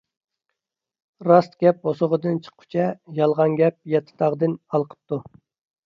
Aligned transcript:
راست 1.27 1.53
گەپ 1.65 1.83
بۇسۇغىدىن 1.85 2.41
چىققىچە، 2.47 2.89
يالغان 3.21 3.61
گەپ 3.63 3.81
يەتتە 3.97 4.21
تاغدىن 4.27 4.61
ھالقىپتۇ. 4.75 5.27